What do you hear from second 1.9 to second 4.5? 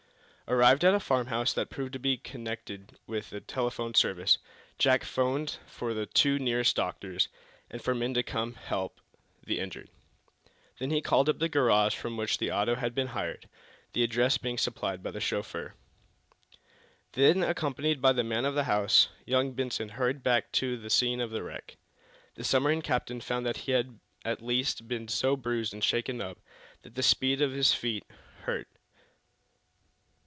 to be connected with the telephone service,